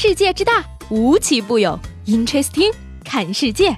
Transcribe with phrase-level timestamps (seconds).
[0.00, 1.76] 世界之大，无奇不有。
[2.06, 2.72] Interesting，
[3.04, 3.76] 看世界。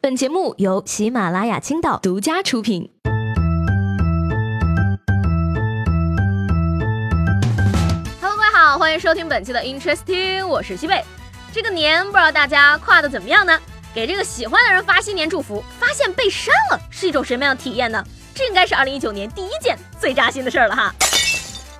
[0.00, 2.92] 本节目由喜马拉雅青岛独家出品。
[8.22, 11.02] Hello，各位好，欢迎收听本期的 Interesting，我是西贝。
[11.52, 13.58] 这个年不知道大家跨的怎么样呢？
[13.92, 18.04] 给这个喜欢的人发新年祝福，发现被删了，是一种什么样的体验呢？
[18.32, 20.94] 这应该是二零一九年第一件最扎心的事儿了哈。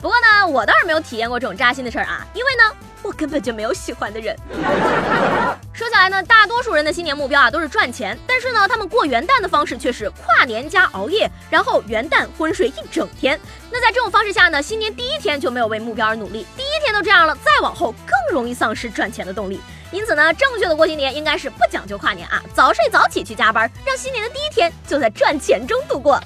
[0.04, 4.36] 不过呢，我倒是没有体验过这种扎心的事儿啊，因为呢，我根本就没有喜欢的人。
[5.72, 13.40] 说起来呢，大多数人的新年目标啊都是赚钱，但是呢，他们过元旦的方式却是跨年加熬夜，然后元旦昏睡一整天。
[13.70, 19.58] 那在这种方式下呢，新年第一天就没有为目标而努力，第一天都这样了，再往后更容易丧失赚钱的动力。
[19.90, 26.20] 因此呢，正确的过新年应该是不讲究跨年啊，早睡早起去加班，让新年的第一天就在赚钱中度过。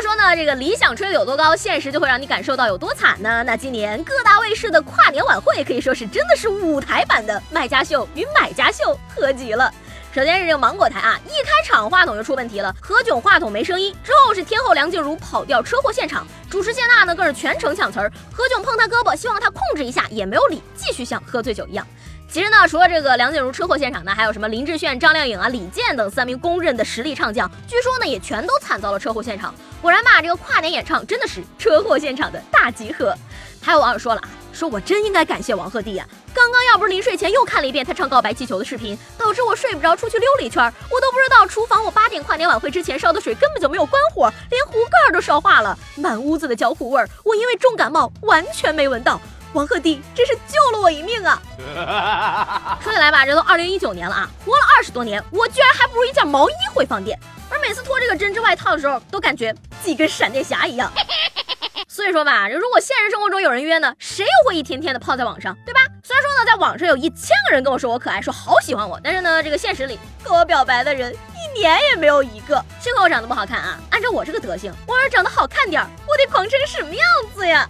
[0.00, 3.42] 说呢，这个理想吹得有多高，现实就会让你感受到有多惨呢？
[3.44, 9.72] 那今年各大卫视的跨年晚会可以说是真的是舞台版的卖家秀与买家秀合集了。
[10.12, 13.94] 首先是这个芒果台啊，一开场话筒就出问题了，何炅话筒没声音。
[14.02, 21.86] 之后是天后梁静茹跑掉车祸现场，主持谢娜呢更是全程抢词儿，何炅碰她胳膊，希望她控制一下，也没有理，继续像喝醉酒一样。
[22.32, 29.52] 其实呢，除了这个梁静茹车祸现场呢，还有什么林志炫、张靓颖啊、李健等三名公认的实力唱将，据说呢也全都惨遭了车祸现场。
[29.82, 33.12] 果然吧，这个跨年演唱真的是车祸现场的大集合。
[33.60, 49.20] 还有网友说了啊，说我真应该感谢王鹤棣呀，刚刚要不是临睡前又看了一遍他唱告白气球的视频，导致我睡不着，出去溜了一圈，我都不知道厨房我八点跨年晚会之前烧的水根本就没有关火，连壶盖都烧化了，满屋子的焦糊味儿，我因为重感冒完全没闻到。
[49.52, 52.78] 王鹤棣真是救了我一命啊！
[52.82, 57.18] 说起来吧，这都二零一九年了啊，活了二十多年，我居然还不如一件毛衣会放电。
[57.48, 60.92] 而每次脱这个针织外套的时候，都感觉自己跟闪电侠一样。
[61.88, 65.80] 所以说吧，如果现实生活中有人约呢，谁又会一天天的泡在网上，对吧？
[66.04, 72.64] 虽然说呢，在网上有一千个人跟我说我可爱，说好喜欢我，但是呢，这个现实里跟我表白的人一年也没有一个。
[72.80, 77.68] 幸亏我长得不好看啊，按照我这个德行，我要是长得好看点，我得狂成什么样子呀？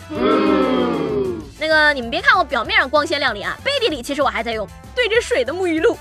[1.61, 5.95] 那个，你们别看我表面上光鲜亮丽啊，背地里其实我还在用对着水的沐浴露。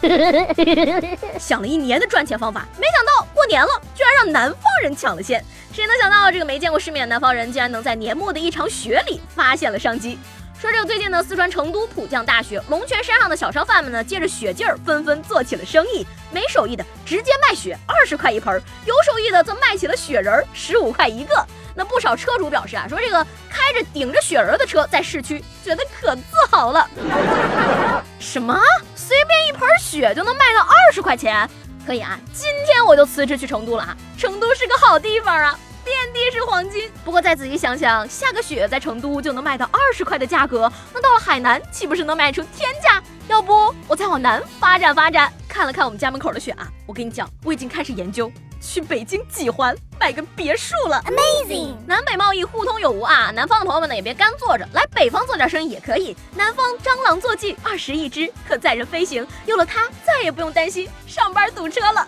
[1.38, 5.44] 想了一年的赚钱方法，没想到过年了，居然让南方人抢了先。
[5.74, 10.18] 谁能想到这个没见过世面的南方人，竟然能在年末的一场雪里发现了商机？
[10.60, 16.06] 说这个最近呢，四川成都普降大雪，龙泉山上的小商贩们呢，借着雪劲儿，纷纷做起了生意。
[16.32, 21.48] 没手艺的直接卖雪，二十块一盆；有手艺的则卖起了雪人，十五块一个。
[21.74, 26.90] 那不少车主表示啊，说这个开着顶着雪人的车在市区，觉得可自豪了。
[28.20, 28.62] 什么？
[28.96, 31.50] 随便一盆雪就能卖到二十块钱？
[31.88, 32.20] 可以啊！
[32.34, 33.96] 今天我就辞职去成都了啊！
[34.18, 35.58] 成都是个好地方啊，
[35.90, 36.92] 遍地是黄金。
[37.04, 43.02] 不过再仔细想想，下个雪在成都就能卖到二十块的价格，那到了海南岂不是能卖出天价？
[43.28, 45.32] 要不我再往南发展发展？
[45.48, 48.32] 看了看我们家门口的雪啊，我跟你讲，我已经开始研究。
[48.62, 51.76] 去北京几环买个别墅了，Amazing！
[51.88, 56.16] 南北贸易互通有无啊，南方的朋友们呢也别干坐着，来北方做点生意也可以。
[56.36, 62.06] 南方蟑螂坐骑二十一只，可载人飞行，有了它再也不用担心上班堵车了。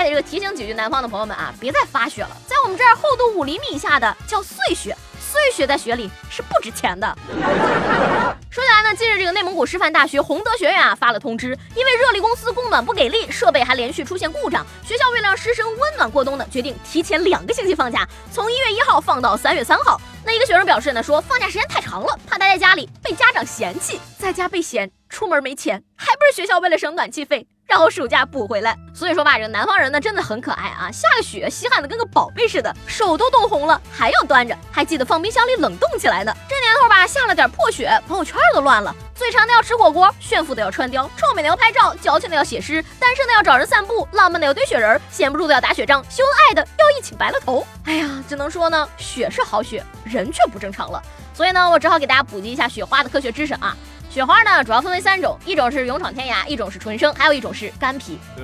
[0.00, 4.96] 还得这个提醒几句南方的朋友们啊，别再发雪了，在我们这儿厚度五厘米以下的叫碎雪。
[5.20, 7.06] 碎雪在雪里是不值钱的。
[8.50, 20.00] 说起来呢，近日这个内蒙古师范大学洪德学院啊发了通知，因为热力公司供暖不给力，设备还连续出现故障，学校为了让师生温暖过冬呢，决定提前两个星期放假，从一月一号放到三月三号。
[20.24, 27.46] 那一个学生表示呢，说放假时间太长了，怕待在家里被家长嫌弃，在家被嫌，出门没钱，还不是学校为了省暖气费。
[27.70, 36.34] 然后暑假补回来，所以说吧，这个南方人呢真的很可爱啊，下个雪稀罕的跟个宝贝似的，手都冻红了还要端着，还记得放冰箱里冷冻起来呢。
[36.48, 47.64] 这年头吧，下了点破雪，朋友圈都乱了，嘴馋的要吃火锅，炫富的要穿貂，臭美的要拍照，矫情的要写诗，单身的要找人散步，浪漫的要堆雪人，闲不住的要打雪仗，秀恩爱的要一起白了头。
[47.84, 51.00] 哎呀，只能说呢，雪是好雪，人却不正常了。
[51.32, 53.76] 所以呢，我只好给大家普及一下雪花的科学知识啊。
[54.10, 58.18] 雪花呢，主要分为三种，一种是勇闯天涯，一种是纯生，还有一种是干皮。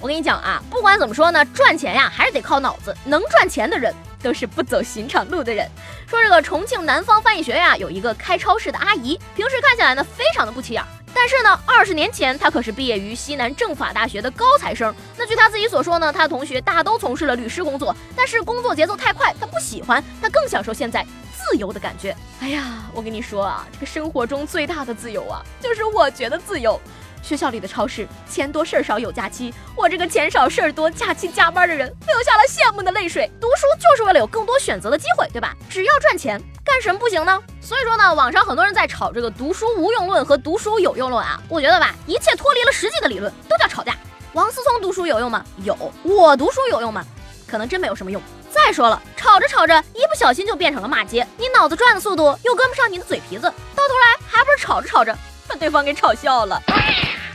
[0.00, 5.68] 我跟你讲啊，不管怎么说呢，赚钱呀还是得靠脑子，能赚钱的人都是不走寻常路的人。
[6.08, 10.82] 说这个重庆南方翻译学院啊有一个开超市的阿姨，平时看起来呢非常的不起眼。
[11.14, 14.94] 但是呢，二十年前她可是毕业于西南政法大学的高材生。
[15.18, 21.06] 那据她自己所说呢，她的同学大都从事了律师工作，但是工作节奏太快，她不喜欢，她更享受现在
[21.48, 22.16] 自由的感觉。
[22.40, 26.80] 哎呀，我跟你说啊，这个生活中最大的自由啊，就是我觉得自由。
[27.22, 29.54] 学校里的超市，钱多事儿少有假期。
[29.76, 33.30] 我这个钱少事儿多、假期加班的人，流下了羡慕的泪水。
[33.40, 35.56] 读书就是为了有更多选择的机会，对吧？
[35.70, 37.40] 只要赚钱，干什么不行呢？
[37.60, 41.40] 所以说呢，网上很多人在吵这个读书无用论和读书有用论啊。
[41.48, 43.96] 我觉得吧，一切脱离了实际的理论都叫吵架。
[44.32, 45.44] 王思聪读书有用吗？
[45.58, 45.76] 有。
[46.02, 47.06] 我读书有用吗？
[47.46, 48.20] 可能真没有什么用。
[48.52, 53.42] 再说了，吵着吵着，一不小心就变成了骂街，你脑子转的速度又跟不上你的嘴皮子，
[53.74, 55.16] 到头来还不是吵着吵着
[55.48, 56.60] 把对方给吵笑了。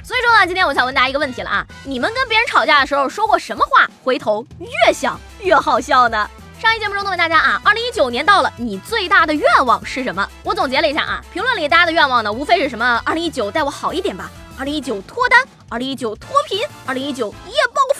[0.04, 6.30] 所以说呢，今天我想问大家一个问题了啊，你们跟别人吵架的时候说过什么话，回头越想越好笑呢？
[6.62, 10.28] 上一节目中都问大家啊，二零一九年到了，你最大的愿望是什么？
[10.44, 17.97] 我总结了一下啊，评论里大家的愿望呢，无非是什么二零一九待我好一点吧，二零一九脱单，二零一九脱贫，二零一九一夜暴富。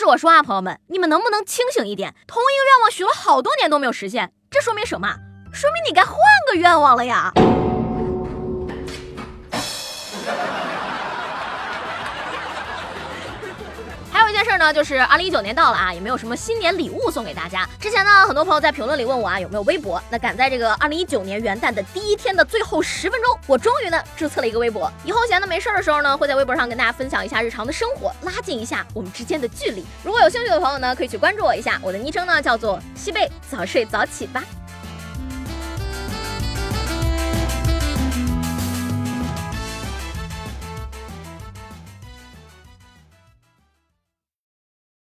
[0.00, 2.14] 是我说啊，朋友们，你们能不能清醒一点？
[2.26, 5.14] 同一个愿望许了好多年都没有实现，这说明什么？
[5.52, 6.16] 说明你该换
[6.48, 7.30] 个愿望了呀。
[14.42, 17.68] 件事呢，就是二零一九年到了啊，也没有什么新年礼物送给大家。
[17.78, 20.02] 之前呢，很多朋友在评论里问我啊，有没有微博？
[20.08, 24.90] 那赶在这个二零一九年元旦的第一天的最后十分钟，我终于呢注册了一个微博。
[25.04, 29.84] 以后闲的没事儿的时候呢，会在微博上跟大家分享一下日常的生活，拉近一下我们之间的距离。
[30.02, 34.42] 如果有兴趣的朋友呢，可以去关注我一下，我的昵称呢叫做西贝，早睡早起吧。